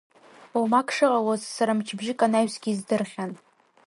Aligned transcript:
Омак 0.59 0.87
шыҟалоз 0.95 1.41
сара 1.55 1.73
мчыбжьык 1.77 2.19
анаҩсгьы 2.25 2.69
издырхьан… 2.71 3.31